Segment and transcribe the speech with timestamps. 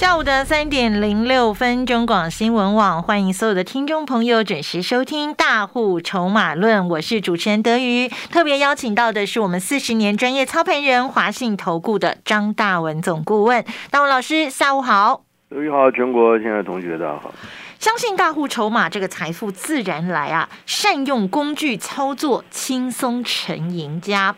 [0.00, 8.08] 下午的三点零六分，中广新闻网欢迎所有的听众朋友准时收听《大户筹码论》，我是主持人德瑜。
[8.30, 15.24] 特别邀请到的是我们四十年专业操盘人华信投顾的张大文总顾问，大文老师，下午好。
[15.50, 17.34] 德瑜好，全国亲爱的同学大家好。
[17.78, 20.46] 相信大户筹码，这个财富自然来啊！
[20.66, 24.36] 善用工具操作，轻松成赢家。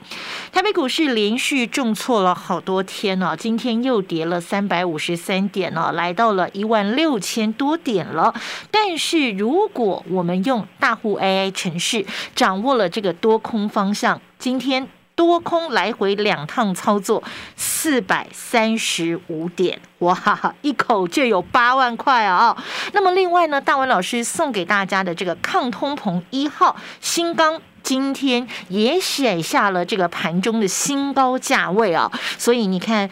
[0.53, 8.35] 台北股市连续重挫了好多天了，今天又跌了三百五十三点了，来到了一万六千多点了。
[8.71, 14.87] 但是如果我们用大户 AI 程式掌握了这个多空方向，今天。
[15.15, 17.23] 多空来回两趟操作，
[17.55, 22.57] 四百三十五点，哇，一口就有八万块啊！
[22.93, 32.11] 那么另外呢，大文老师送给大家的这个抗通膨一号新钢，今天也写下了这个盘中的新高价位啊！
[32.39, 33.11] 所以你看，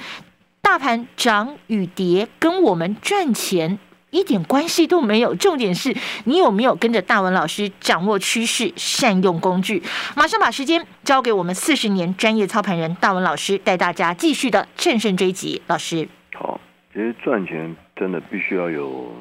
[0.63, 3.79] 大盘涨与跌跟我们赚钱。
[4.13, 9.81] 一点关系都没有，重点是你有没有跟着大文老师掌握趋势，善用工具。
[10.17, 15.63] 马上把时间交给我们四十年专业操盘人大文老师，带大家继续的乘胜追击。
[15.69, 16.61] 老师，好，
[16.93, 19.15] 其实赚钱真的必须要有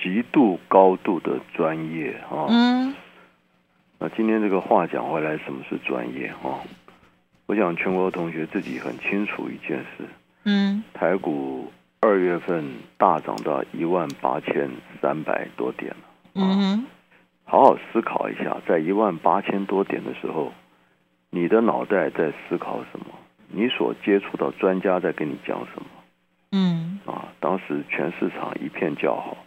[0.00, 2.46] 极度高度的专业啊。
[2.48, 2.94] 嗯。
[3.98, 6.60] 那今天这个话讲回来，什么是专业啊？
[7.46, 10.04] 我想全国同学自己很清楚一件事。
[10.44, 10.82] 嗯。
[10.92, 11.70] 台股。
[12.06, 12.62] 二月份
[12.98, 14.68] 大涨到一万八千
[15.00, 15.96] 三百多点了，
[16.34, 16.84] 嗯，
[17.44, 20.52] 好好思考一下，在一万八千多点的时候，
[21.30, 23.06] 你的脑袋在思考什么？
[23.48, 25.86] 你所接触到专家在跟你讲什么？
[26.52, 29.38] 嗯，啊，当时全市场一片叫好，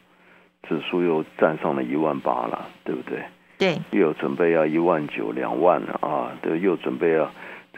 [0.67, 3.23] 指数又站上了一万八了，对不对？
[3.57, 7.29] 对，又准备要一万九、两万了啊，对，又准备要。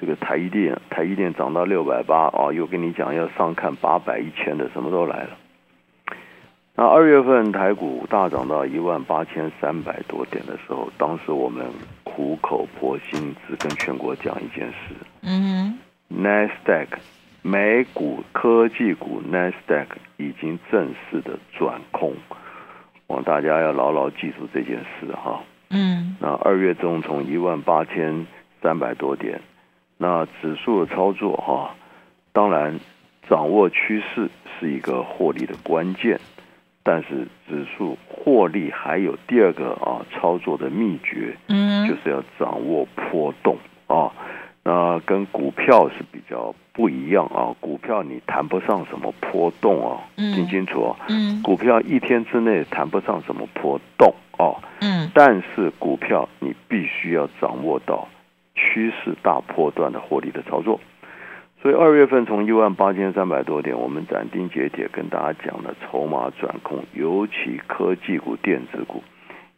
[0.02, 5.32] 这个台积电，台积电涨到六百八啊，又跟你讲要上看八百、一千的，什么都来了。
[6.74, 11.66] 那二月份台股大涨到一万八千三百多点的时候，当时我们
[12.06, 15.78] 苦口婆心只跟全国讲一件事：嗯
[16.10, 16.88] ，Nasdaq
[17.42, 22.14] 美股科技股 Nasdaq 已经正式的转空，
[23.08, 25.42] 望大家要牢牢记住这件事哈。
[25.70, 28.26] 嗯，那二月中从一万八千
[28.62, 29.40] 三百多点。
[29.98, 31.76] 那指数的操作哈，
[32.32, 32.80] 当然
[33.30, 36.20] 掌握趋势是一个获利的关键，
[36.84, 43.58] 但是指数获利还有第二个啊操作的秘诀，嗯，就是要掌握波动
[43.88, 44.12] 啊。
[44.70, 58.08] 那跟股票是比较不一样啊，股票你谈不上什么波动啊，听清楚啊，嗯，股票一天之内谈不上什么波动哦，嗯，但是股票你必须要掌握到。
[58.62, 60.82] 趋势大波段的获利的操作，
[61.62, 69.02] 所以二月份从一万八千三百多点，我们斩钉截铁跟大家讲的筹码转空，尤其科技股、电子股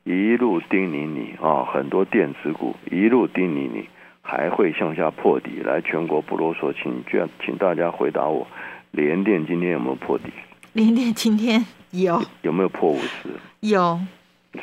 [0.03, 3.89] 一路叮咛你啊，很多电子股一路叮咛你
[4.21, 5.61] 还会向下破底。
[5.63, 8.47] 来，全国不啰嗦，请卷，请大家回答我，
[8.91, 10.25] 联电今天有没有破底？
[10.73, 13.29] 联电今天有，有没有破五十？
[13.59, 13.99] 有，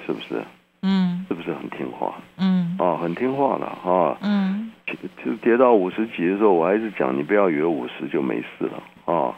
[0.06, 0.42] 是不是？
[0.82, 2.14] 嗯，是不是很听话？
[2.36, 4.16] 嗯，啊，很听话了哈。
[4.22, 4.70] 嗯，
[5.24, 9.34] 就跌到五十几的时候，我还是讲你不要以为五十就没事了啊。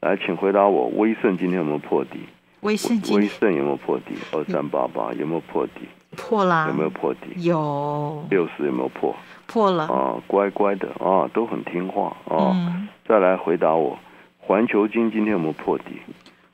[0.00, 2.18] 来，请回答我，威盛今天有没有破底？
[2.62, 4.14] 威盛，威盛有没有破底？
[4.32, 5.88] 二三八八有没有破底？
[6.16, 6.66] 破啦。
[6.68, 7.20] 有没有破底？
[7.36, 8.26] 有。
[8.28, 9.14] 六十有没有破？
[9.50, 9.84] 破了。
[9.84, 12.54] 啊，乖乖的啊，都很听话啊。
[13.08, 13.98] 再来回答我，
[14.38, 16.00] 环球金今天有没有破底？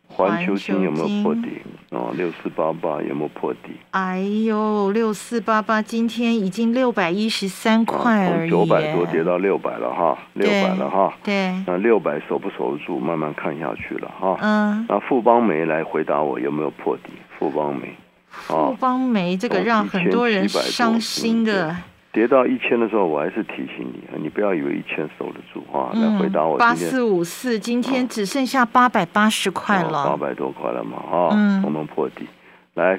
[0.08, 1.60] 环球金有没有破底？
[1.90, 3.72] 哦，六四八八有没有破底？
[3.90, 11.12] 哎呦，六四八八今天已经六百一十三块而已，从九百多跌到六百了哈，六百了哈。
[11.22, 12.98] 对，那六百守不守得住？
[12.98, 14.38] 慢慢看下去了哈。
[14.40, 14.86] 嗯。
[14.88, 17.10] 那富邦煤来回答我有没有破底？
[17.38, 17.94] 富邦煤，
[18.30, 21.76] 富邦煤这个让很多人伤心的。
[22.16, 25.92] 跌到一千的时候，我还是提醒你，你不要以为一千守得住啊！
[25.92, 31.60] 来回答我，八四五四今天只剩下八百八十块了，八百多块了嘛啊！
[31.62, 32.26] 我们破底，
[32.72, 32.98] 来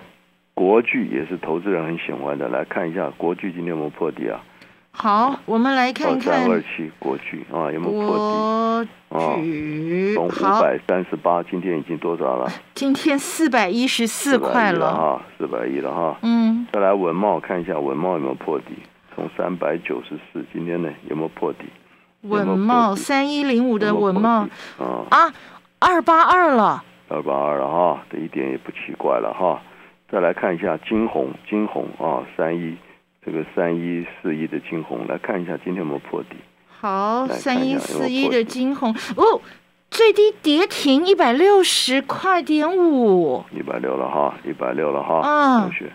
[0.54, 4.40] 国巨也是投资人很喜欢的，来看一下国巨今天有没有破底啊？
[4.92, 8.90] 好，我们来看看三二七国巨啊有没有破底？
[9.10, 12.48] 国巨从五百三十八，今天已经多少了？
[12.76, 16.16] 今天四百一十四块了哈，四百一了哈。
[16.22, 18.76] 嗯，再来文茂看一下文茂有没有破底？
[19.18, 21.66] 从三百九十四，今天呢有没有破底？
[22.22, 24.48] 文茂三一零五的文茂。
[24.78, 25.08] 啊。
[25.10, 25.34] 啊，
[25.80, 29.60] 二八二了，二八二了哈，这一点也不奇怪了哈。
[30.12, 32.78] 再来看一下金红，金红啊，三一
[33.26, 36.36] 这个三一四一的金红，来看一下今天有没有破底。
[36.70, 38.96] 好，三一四一的金红。
[39.16, 39.42] 哦，
[39.90, 45.92] 最低跌停一百六十块点五，一百六了哈，一百六了哈，嗯同学。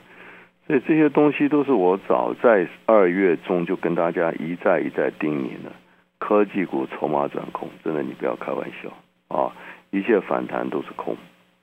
[0.73, 5.71] 所以这些东西都是我早在二月中就跟大家一再一再叮咛的。
[6.19, 8.89] 科技股筹码转空，真的你不要开玩笑
[9.29, 9.53] 啊！
[9.91, 11.13] 一切反弹都是空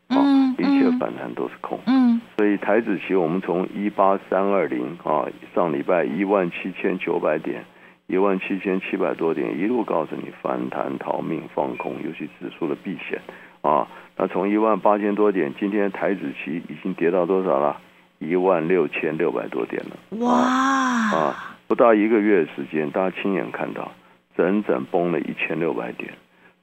[0.09, 1.79] 啊，嗯一切嗯反弹都是空。
[1.87, 5.25] 嗯所以台子期我们从一八三二零啊，
[5.55, 7.65] 上礼拜一万七千九百点，
[8.05, 13.19] 一万七千七百多点，一路告诉你反弹逃命放空，尤其指数的避险
[13.63, 13.87] 啊。
[14.15, 17.81] 那从一万八千多点，今天台子期已经跌到多少了？
[18.19, 21.55] 一万六千六百多点了哇啊！
[21.67, 23.91] 不到一个月的时间，大家亲眼看到，
[24.35, 26.11] 整整崩了一千六百点。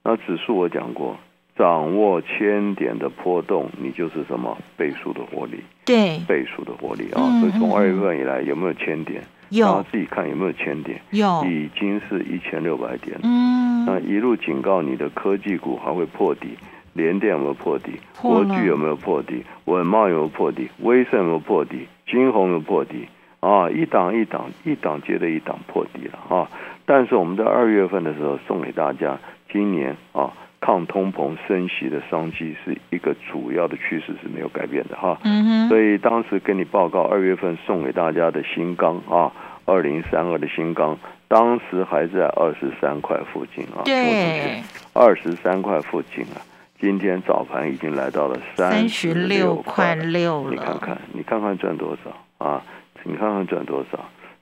[0.03, 1.17] 那指数我讲过，
[1.57, 5.63] 掌握千点的波动，你就是什么倍数的获利。
[5.85, 9.23] 对，倍数的获利啊，嗯所以从嗯二月份以来有没有千点？
[9.51, 11.01] 有自己看有没有千点？
[11.11, 13.19] 有，已经是一千六百点。
[13.23, 16.59] 嗯那一路警告你的科技股还会破底，
[16.97, 17.93] 联电有没有破底？
[18.15, 19.45] 破了国巨有没有破底？
[19.67, 20.69] 稳茂有没有破底？
[20.81, 21.87] 威盛有没有破底？
[22.07, 23.07] 金红有没有破底？
[23.41, 26.51] 啊，一档一档一档接着一档破底了啊！
[26.85, 29.17] 但是我们在二月份的时候送给大家，
[29.53, 35.19] 今年啊抗通膨升息的商机是一个主要的趋势是没有改变的哈。
[35.23, 39.31] 嗯哼，所以当时跟你报告，二月份送给大家的新钢啊，
[39.65, 40.99] 二零三二的新钢，
[41.29, 44.61] 当时还在二十三块附近啊，对，
[44.93, 46.43] 二十三块附近啊，
[46.81, 52.63] 今天早盘已经来到了三十十六块六了，你看看，你看看赚多少啊？
[53.05, 53.99] 你看看赚多少，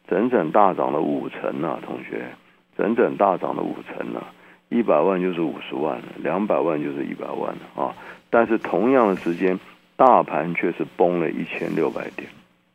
[0.08, 2.26] 整整大涨了五成啊，同学，
[2.76, 4.32] 整整大涨了五成啊，
[4.70, 7.94] 一百万就是五十万了，两百万就是一百万了啊。
[8.30, 9.60] 但是同样的时间，
[9.96, 12.28] 大盘却是崩了一千六百点。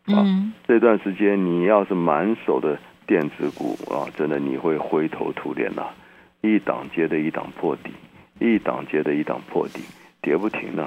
[0.07, 5.88] 嗯这段时间你要是满手的电子股啊，真的你会灰头土脸呐、
[6.41, 7.91] 一档接着一档破底，
[8.39, 9.81] 一档接着一档破底，
[10.21, 10.83] 跌不停的、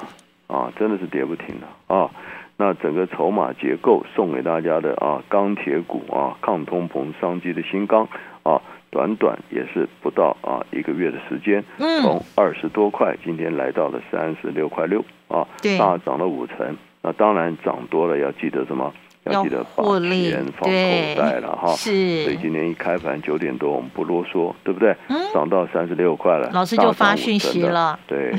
[0.47, 2.11] 啊，真的是跌不停的啊。
[2.57, 8.07] 那整个筹码结构送给大家的啊，钢铁股啊，抗通膨商机的新钢
[8.43, 8.61] 啊，
[8.91, 16.77] 短短也是不到啊一个月的时间，嗯从，二十多块，今天来到了三十六块六啊，对大涨了五成。
[17.01, 18.93] 那当然涨多了，要记得什么？
[19.25, 21.73] 要记得把获利钱放对口袋了哈。
[21.75, 24.97] 是所以，今天一开盘九点多，我们不啰嗦，对不对？
[25.09, 27.39] 嗯涨到三十六块了，老师就发讯。
[27.39, 28.31] 息了，对，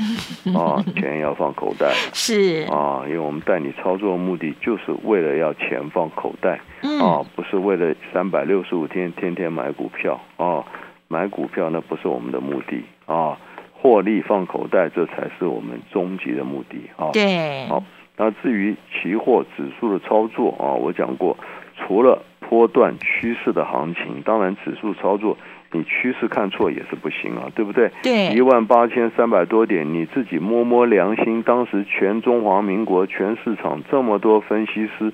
[0.54, 10.64] 啊， 钱要放口袋是，啊，因为我们带你操作的目的就是为了要钱放口袋嗯，啊，不是为了三百六十五天天天买股票啊，
[11.08, 13.36] 买股票那不是我们的目的啊，
[13.74, 17.10] 获利放口袋这才是我们终极的目的啊。
[17.12, 17.82] 对，好
[18.16, 21.36] 那至于期货指数的操作啊，我讲过，
[21.76, 25.36] 除了波段趋势的行情，当然指数操作
[25.72, 27.90] 你趋势看错也是不行啊，对不对？
[28.32, 35.12] 一，万八千三百多点，你自己摸摸良心，当时全中华民国全市场这么多分析师，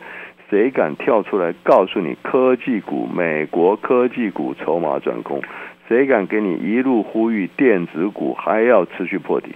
[0.51, 5.41] 谁敢跳出来告诉你科技股、美国科技股筹码转空？
[5.89, 9.55] 谁敢给你一路呼吁电子股还要持续破底？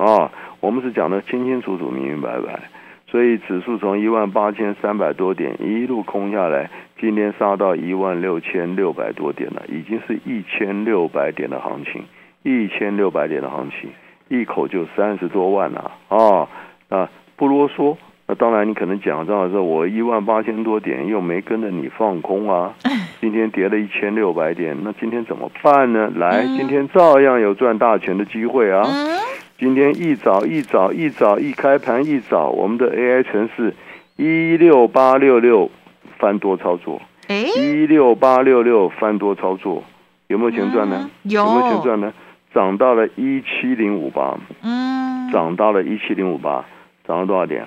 [0.00, 2.58] 啊，我们是讲的清清楚楚、明明白白。
[3.06, 12.04] 所以指数从一万八千三百多点一路空下来，今天杀到一万六千六百多点了，已经是一千六百点的行情，
[12.44, 13.90] 一千六百点的行情，
[14.28, 16.48] 一口就三十多万了啊！
[16.88, 17.96] 啊，不啰嗦。
[18.28, 22.72] 那当然，你可能讲到的时候，我一万八千多点又没跟着你放空啊，
[23.20, 26.08] 今天跌了一千六百点，那今天怎么办呢？
[26.14, 28.84] 来，嗯今天照样有赚大钱的机会啊！
[29.60, 33.74] 嗯，今天一早一早一早一开盘一早，我们的 AI 城市
[34.16, 35.70] 一六八六六
[36.18, 39.84] 翻多操作，哎，一六八六六翻多操作，
[40.28, 40.96] 有没有钱赚呢？
[41.02, 42.12] 嗯有没有钱，赚呢？
[42.52, 46.64] 涨到了一七零五八，嗯，涨到了一七零五八，
[47.06, 47.66] 涨了多少点？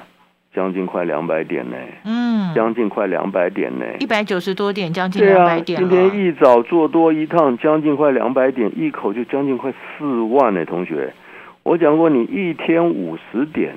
[0.53, 3.85] 将近快两百点呢，嗯，将近快两百点呢。
[3.99, 11.11] 一百九十多点，将近两百，点今，天一早做多一趟，将近快两百点，一口就将近快四万呢，同学。
[11.63, 13.75] 我讲过，你一天五十点，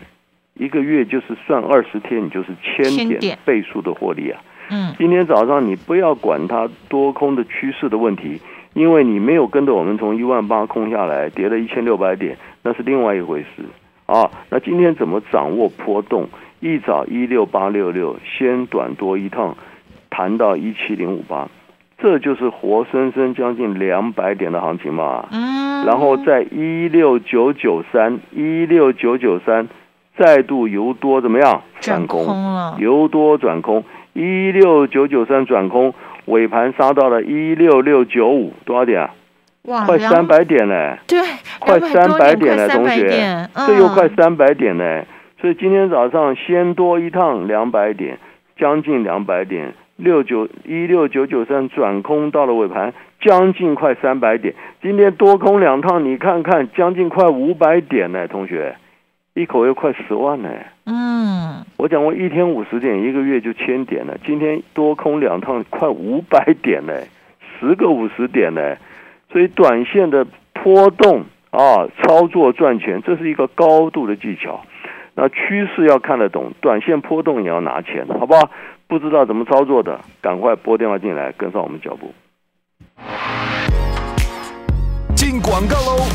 [0.54, 4.40] 一个月就是算二十天，你就是千点倍数的获利啊。
[4.70, 8.40] 嗯，今天早上你不要管它多空的趋势的问题，
[8.74, 13.62] 因为你没有跟着我们从一万八空下来，跌了一千六百点，那是另外一回事
[14.06, 14.28] 啊。
[14.50, 16.28] 那今天怎么掌握波动？
[16.58, 19.56] 一早一六八六六，先短多一趟，
[20.10, 21.48] 谈到一七零五八，
[21.98, 25.26] 这就是活生生将近两百点的行情嘛。
[25.32, 29.68] 嗯，然后在一六九九三一六九九三
[30.16, 35.94] 再度由多怎么样转空了，由多转空，一六九九三转空，
[36.26, 39.10] 尾盘杀到了一六六九五，多少点啊？
[39.62, 40.96] 哇，快三百点嘞！
[41.08, 41.18] 对，
[41.58, 45.04] 快三百点嘞，同学，这又快三百点嘞。
[45.40, 48.18] 所以今天早上先多一趟两百点，
[48.56, 54.54] 将近两百点，六九一六九九三转空到了尾盘，将近快三百点。
[54.82, 58.76] 今天多空两趟，你看看，将近快五百点呢，同学，
[59.34, 60.50] 一口又快十万呢。
[60.84, 64.18] 嗯，我讲过一天五十点，一个月就千点了。
[64.24, 66.92] 今天多空两趟，快五百点呢，
[67.58, 68.76] 十个五十点呢。
[69.32, 74.60] 所以短线的波动啊，操作赚钱，这是一个高度的技巧。
[75.14, 78.50] 那趋势要看得懂，短线波动也要拿钱，好不好？
[78.88, 82.14] 不知道怎么操作的，赶快拨电话进来，跟上我们脚步。
[85.14, 86.06] 进广告喽！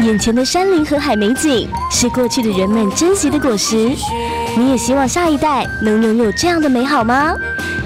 [0.00, 3.76] 眼前的山林和海美景是过去的人们珍惜的果实，
[4.56, 7.34] 你也希望下一代能拥有这样的美好吗？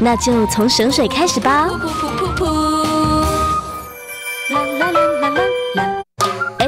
[0.03, 1.67] 那就从省水开始吧。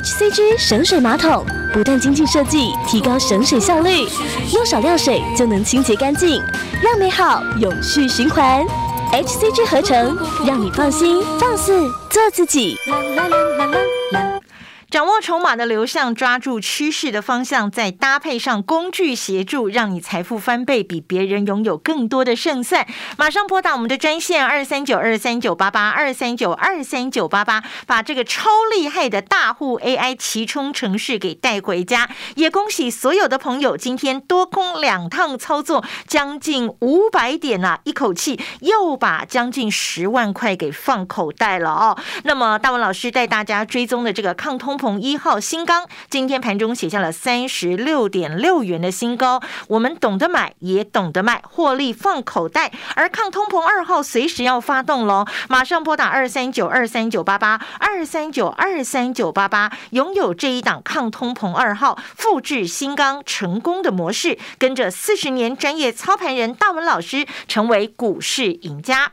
[0.02, 4.00] HCG 省水马桶不断精进设计，提高省水效率，
[4.52, 6.42] 用少量水就能清洁干净，
[6.82, 8.66] 让美好永续循环。
[9.12, 12.76] HCG 合成，让你放心放肆做自己。
[12.88, 13.78] 啦啦啦啦啦
[14.10, 14.31] 啦
[14.92, 22.86] 掌握筹码的流向，抓住趋势的方向，再搭配上工具协助，让你财富翻倍，比别人拥有更多的胜算。
[23.16, 32.10] 马上拨打我们的专线二三九二三九八八二三九二三九八八，把这个超厉害的大户 AI 齐冲城市给带回家。
[32.34, 41.98] 也恭喜所有的朋友，今天多空两趟操作，将近五百点啊，一口气又把将近十万块给放口袋了哦。
[42.24, 44.81] 那么大文老师带大家追踪的这个抗通。
[44.82, 52.72] 从一号新钢今天盘中写下了三十六点六元的新高，我们懂得买也懂得卖，获利放口袋。
[52.96, 69.12] 而抗通膨二号随时要发动喽，马上拨打二三九二三九八八二三九二三九八八，拥有这一档抗通膨二号复制新钢成功的模式，跟着四十年专业操盘人大文老师，成为股市赢家。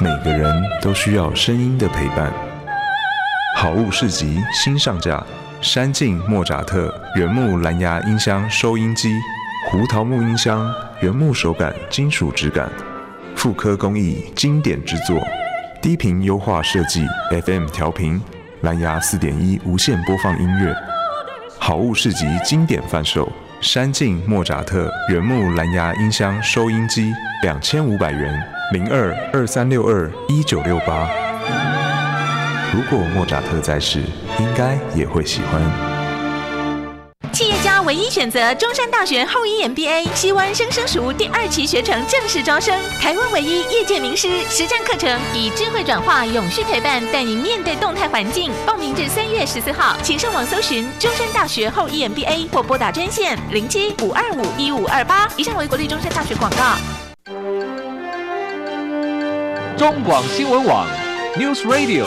[0.00, 2.32] 每个人都需要声音的陪伴。
[3.56, 5.24] 好物市集新上架：
[5.60, 9.08] 山境莫扎特原木蓝牙音箱收音机，
[9.70, 10.68] 胡桃木音箱
[11.00, 12.68] 原木手感，金属质感，
[13.36, 15.16] 复刻工艺，经典之作，
[15.80, 18.20] 低频优化设计，FM 调频，
[18.62, 20.74] 蓝牙四点一无线播放音乐。
[21.60, 28.53] 好物市集经典贩售：山境莫扎特原木蓝牙音箱收音机，两千五百元。
[28.72, 31.06] 零二二三六二一九六八。
[32.72, 34.00] 如果莫扎特在世，
[34.38, 35.60] 应该也会喜欢。
[37.30, 48.50] 企业家唯一选择中山大学后一 MBA，西湾生生熟第二期学程正式招生，台湾唯一业界名师实战课程，以智慧转化、永续陪伴，带你面对动态环境。
[48.64, 55.28] 报名至三月十四号，请上网搜寻中山大学后一 MBA 或拨打专线零七五二五一五二八。
[55.36, 57.03] 以上为国立中山大学广告。
[59.76, 60.86] 中广新闻网
[61.36, 62.06] ，News Radio。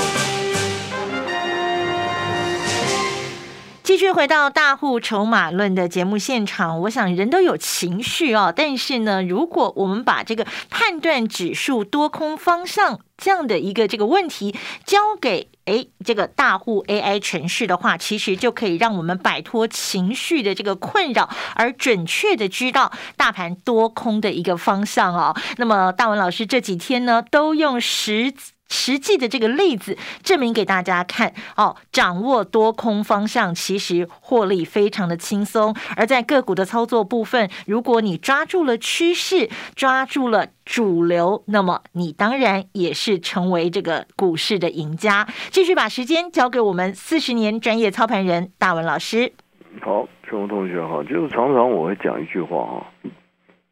[3.84, 14.56] 继续回到大户筹码论的节目现场，我想人都有情绪哦，但是呢，如果我们把这个判断指数多空方向这样的一个这个问题
[14.86, 25.36] 交给哎这个大户 AI 城市的话，其实就可以让我们摆脱情绪的这个困扰，而准确的知道大盘多空的一个方向哦。
[25.58, 28.34] 那么大文老师这几天呢，都用十。
[28.70, 35.76] 实际的这个例子证明给大家看哦，掌握多空方向，其实获利非常的轻松。
[35.96, 45.28] 而在个股的操作部分，如果你抓住了趋势，抓住了主流，那么你当然也是成为这个股市的赢家。
[45.50, 49.34] 继续把时间交给我们四十年专业操盘人大文老师。
[49.82, 52.88] 好，陈红同学哈，就是常常我会讲一句话哈，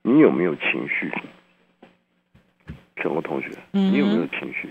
[0.04, 1.12] 你有没有情绪？
[2.96, 4.70] 陈红同学，嗯你有没有情绪？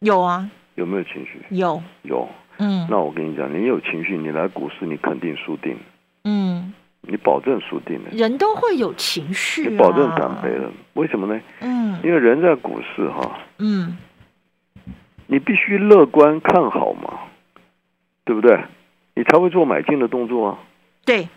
[0.00, 1.40] 有啊，有没有情绪？
[1.50, 2.28] 有，有。
[2.58, 5.76] 嗯那我跟你讲，你有情绪，你来股市你肯定输定，
[6.24, 6.72] 嗯，
[7.02, 10.70] 你保证输定了，人都会有情绪、啊，你保证惨赔了。
[10.94, 11.38] 为什么呢？
[11.60, 13.98] 嗯因为人在股市哈，嗯
[15.26, 17.12] 你必须乐观看好嘛，
[18.24, 18.58] 对不对？
[19.14, 20.58] 你才会做买进的动作啊。
[21.04, 21.28] 对，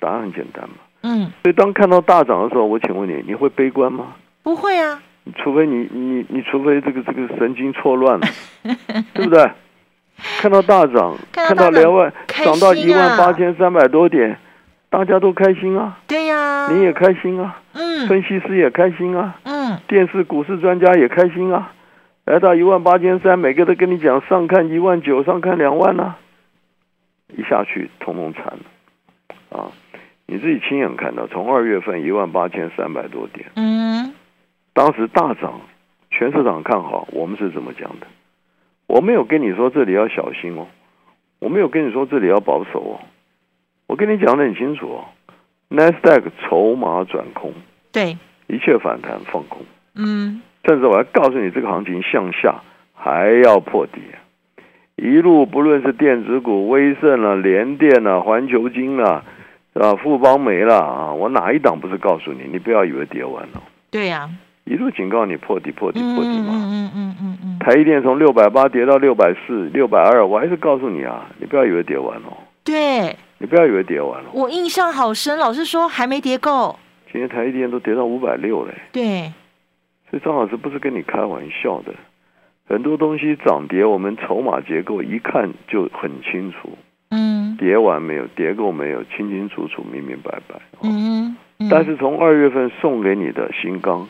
[0.00, 0.76] 答案很简单嘛。
[1.02, 4.16] 嗯所以当看到大涨的时候，我请问你，你会悲观吗？
[4.42, 5.00] 不会啊，
[5.36, 8.26] 除非你你你除非这个这个神经错乱了，
[9.14, 9.50] 对不对？
[10.40, 14.36] 看到大涨，看看到两万开涨到一万八千三百多点，
[14.90, 21.72] 大家都开心啊，对呀、你也开心啊，嗯分析师也开心啊，嗯电视股市专家也开心啊。
[22.24, 26.16] 来到一万八千三，每个都跟你讲上看一万九，上看两万啊，
[27.36, 29.70] 一下去统统惨了啊！
[30.26, 33.46] 你自己亲眼看到，从二月份一万八千三百多点。
[33.54, 34.07] 嗯
[34.78, 35.60] 当时大涨，
[36.08, 38.06] 全市场看好，我们是怎么讲的？
[38.86, 40.68] 我没有跟你说这里要小心哦，
[41.40, 43.00] 我没有跟你说这里要保守哦，
[43.88, 45.04] 我跟你讲的很清楚哦。
[45.70, 47.52] n a s d a q 筹码转空，
[47.90, 48.16] 对，
[48.46, 49.62] 一切反弹放空，
[49.96, 52.62] 嗯甚至我还告诉你，这个行情向下
[52.94, 54.00] 还要破底，
[54.94, 59.24] 一路不论是电子股、威盛了、联电了、环球金了，
[59.72, 59.96] 是吧？
[59.96, 62.44] 富邦煤了啊，我哪一档不是告诉你？
[62.52, 64.30] 你不要以为跌完了，对呀、
[64.68, 66.52] 一路警告你破底、破底、嗯破底嘛。
[66.52, 73.16] 嗯嗯嗯嗯嗯，台一电从六百八跌到六百四、六百二，我还是告诉你啊，你不要以为跌完了，对。
[73.40, 74.30] 你不要以为跌完了。
[74.32, 76.76] 我印象好深，老师说还没跌够，
[77.12, 79.32] 今天台一电都跌到五百六嘞，对，
[80.10, 81.94] 所以张老师不是跟你开玩笑的，
[82.66, 86.76] 很多东西涨跌，我们筹码结构一看就很清楚，
[87.10, 87.56] 嗯。
[87.58, 90.60] 跌完没有，跌够没有，清清楚楚、明明白白。
[90.82, 94.08] 嗯嗯，但是从二月份送给你的新钢，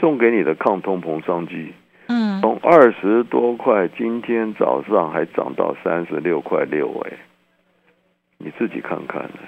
[0.00, 1.72] 送给你的抗通膨商机，
[2.08, 2.40] 嗯。
[2.40, 7.12] 从二十多块，今天早上还涨到三十六块六，哎，
[8.38, 9.38] 你自己看看呢，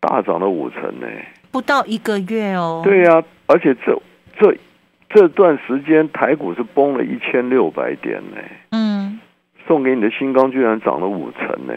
[0.00, 1.06] 大涨了五成呢。
[1.50, 4.00] 不到一个月哦，对呀、而且这
[4.38, 4.56] 这
[5.08, 8.36] 这段时间台股是崩了一千六百点呢，
[8.70, 9.20] 嗯。
[9.66, 11.74] 送给你的新钢居然涨了五成呢，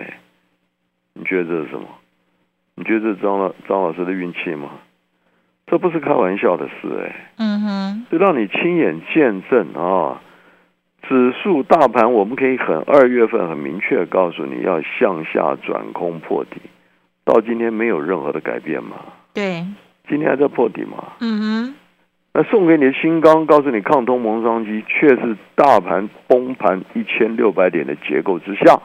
[1.13, 1.87] 你觉得这是什么？
[2.75, 4.71] 你觉得这是张老张老师的运气吗？
[5.71, 7.15] 这不是开玩笑的事哎。
[7.37, 10.21] 嗯哼，就让你亲眼见证啊！
[11.07, 16.59] 指数大盘，我们可以很二月份很明确告诉你要向下转空破底，
[17.23, 18.97] 到今天没有任何的改变嘛？
[19.33, 19.65] 对，
[20.09, 21.13] 今天还在破底嘛？
[21.21, 21.75] 嗯哼，
[22.33, 28.77] 那送给你的新钢，告诉你抗通膨商机，却是大盘崩盘一千六百点的结构之下，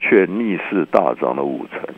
[0.00, 1.94] 却逆势大涨了五成，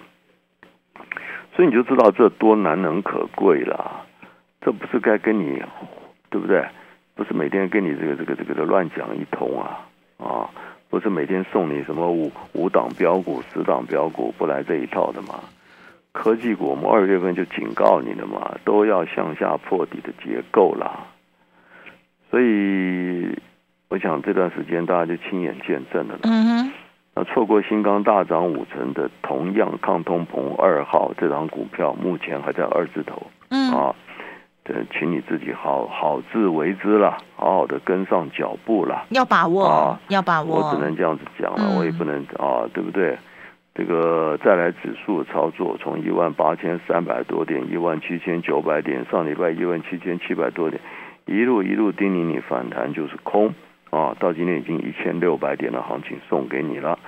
[1.55, 4.01] 所以你就知道这多难能可贵啦！
[4.65, 5.63] 这不是该跟你，
[6.31, 6.65] 对不对？
[7.15, 9.87] 不是每天跟你这个这个这个的乱讲一通啊
[10.19, 10.51] 啊！
[10.91, 15.39] 不是每天送你什么五五档标股、十档标股，不来这一套的嘛？
[16.11, 21.07] 科技股我们二月份就警告你了嘛，都要向下破底的结构啦。
[22.31, 23.39] 所以
[23.89, 26.19] 我想这段时间大家就亲眼见证了。
[26.23, 26.73] 嗯哼，
[27.15, 33.95] 那错过新钢大涨五成的，同样抗通膨二号这张股票，目前还在二字头嗯啊。
[34.65, 39.05] 这，请你自己好好自为之啦，好好的跟上脚步了。
[39.11, 43.17] 要把握啊，要把握，我只能这样子讲了，嗯我也不能啊，对不对？
[43.75, 50.81] 这个再来指数操作，从一万八千三百多点，一万七千九百点，上礼拜一万七千七百多点，
[51.27, 53.53] 一路一路叮咛你反弹就是空
[53.91, 56.99] 啊，到今天已经一千六百点的行情送给你了。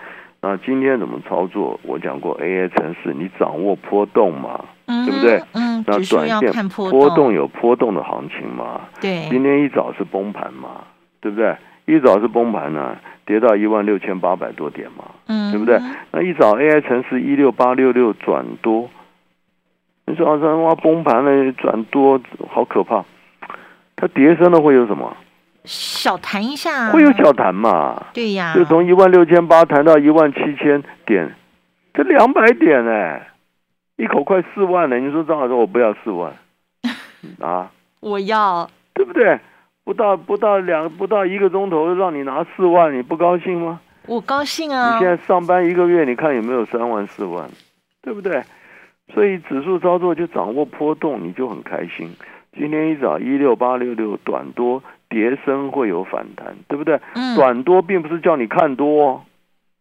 [0.43, 1.81] 那今天怎么操作？
[1.85, 5.43] 我讲过 AI 城市，你掌握波动嘛，嗯对不对？
[5.53, 10.85] 嗯，那短线波波动有波动的行情嘛，对，今天一早是崩盘嘛，
[11.21, 11.57] 对不对？
[11.87, 15.81] 一早是崩盘呢、跌到一万六千八百多点嘛，嗯，对不对？
[16.11, 18.91] 那一早 AI 城市一六八六六转多，
[20.07, 22.21] 你说这哇崩盘了转多，
[22.51, 23.05] 好可怕！
[23.95, 25.17] 它跌升了会有什么？
[25.65, 28.07] 小弹一下，会有小弹嘛？
[28.13, 31.35] 对呀，就从一万六千八弹到一万七千点，
[31.95, 33.29] 这两百点哎、
[33.97, 34.99] 一口快四万了。
[34.99, 36.33] 你说张老师，我不要四万
[37.41, 37.71] 啊？
[38.01, 39.39] 我要，对不对？
[39.85, 43.81] 不到不到两不到一个钟头，让你拿四万，你不高兴吗？
[44.07, 47.49] 我高兴啊，你现在上班一个月，你看有没有三万四万，
[48.03, 48.43] 对不对？
[49.15, 52.11] 所以指数操作就掌握波动，你就很开心。
[52.59, 57.01] 今天一早一六八六六短多跌升会有反弹，对不对？
[57.15, 59.23] 嗯，短多并不是叫你看多哦，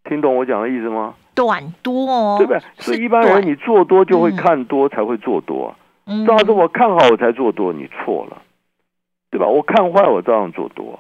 [0.06, 1.16] 听懂我讲的意思吗？
[1.36, 2.60] 短多哦，对不对？
[2.78, 5.76] 所以是一般人你做多就会嗯看多才会做多啊。
[6.08, 8.38] 嗯照样是我看好我才做多，你错了，
[9.32, 9.48] 对吧？
[9.48, 11.00] 我看坏我照样做多，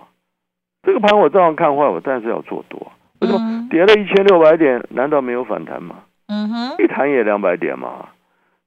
[0.84, 2.92] 这个盘我照样看坏我，但是要做多。
[3.22, 5.98] 为什么嗯跌了一千六百点，难道没有反弹吗？
[6.28, 8.08] 嗯哼，一弹也两百点嘛。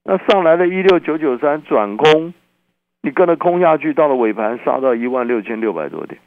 [0.04, 2.32] 那上来的一六九九三转空，
[3.02, 6.18] 你跟着空下去，到了尾盘杀到一万六千六百多点，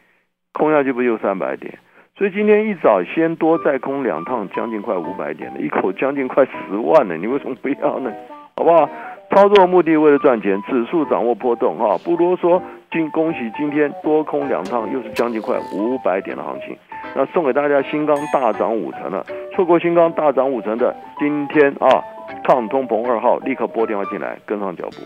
[0.54, 1.80] 空下去不就三百点？
[2.22, 8.14] 所以今天一早先多再空两趟，将近快五百点了，一口将近快十万了，你为什么不要呢？
[8.56, 8.88] 好不好？
[9.32, 12.62] 操作目的为了赚钱，指数掌握波动哈，不啰嗦。
[12.92, 16.78] 今恭喜今天多空两趟，又是将近快五百点的行情。
[17.16, 22.04] 那送给大家新钢大涨五成了，错过新钢大涨五成的，今天啊，
[22.44, 24.98] 抗通膨二号立刻拨电话进来，跟上脚步。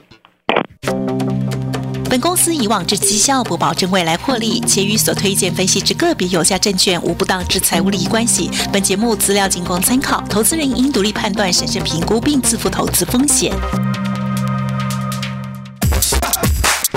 [2.15, 8.49] 本公司以往之绩效不保证未来获利，且与所推荐分析之个别有价证券无不当之财务利益关系。
[8.71, 13.51] 本节目资料仅供参考，投资人应独立判断、审慎评估并自负投资风险。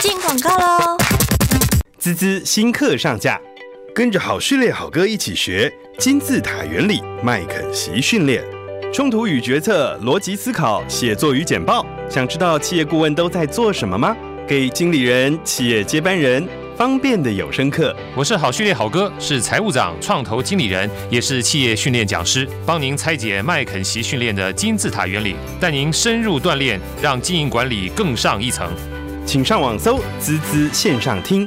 [0.00, 0.96] 进广告喽！
[1.98, 3.40] 滋滋新课上架，
[3.92, 8.44] 跟着好序列好哥一起学金字塔原理麦肯锡训练，
[8.94, 11.84] 冲突与决策、逻辑思考、写作与简报。
[12.08, 14.16] 想知道企业顾问都在做什么吗？
[14.48, 17.94] 给经理人、企业接班人方便的有声课。
[18.16, 28.66] 我是好序列好哥，是财务长、创投经理人，也是企业训练讲师，帮您拆解麦肯锡训练的金字塔原理，带您深入锻炼，让经营管理更上一层。
[29.26, 31.46] 请上网搜“滋滋线上听”。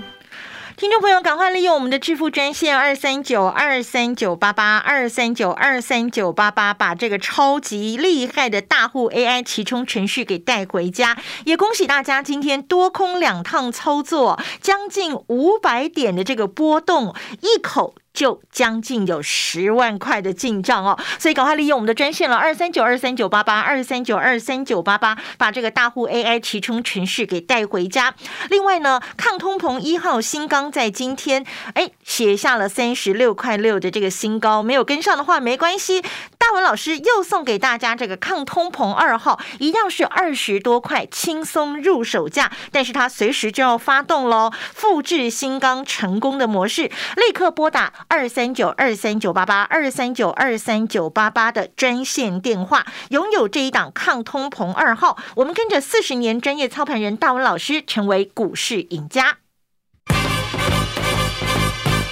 [0.81, 11.15] 听众朋友，赶快利用我们的致富专线二三九二三九八八二三九二三九八八，把这个超级厉害的大户 AI 其充程序给带回家。
[11.45, 17.93] 也恭喜大家，今天多空两趟操作，将近五百点的这个波动，一口。
[18.13, 28.13] 就将近有十万块的进账哦，所以赶快利用我们的专线了，二三九二三九八八二三九二三九八八，把这个大户 AI 提充程序给带回家。
[28.49, 36.01] 另外呢，抗通膨一号新钢在今天哎写下了三十六块六的这个新高，没有跟上的话没关系，
[36.37, 46.83] 大文老师又送给大家这个抗通膨二号，一样是二十多块轻松入手价，但是它随时就要发动喽，复制新钢成功的模式，
[47.15, 47.93] 立刻拨打。
[48.07, 59.40] 二三九二三九八八二三九二三九八八的专线电话，拥有这一档抗通膨二号，我们跟着四十年专业操盘人大文老师，成为股市赢家。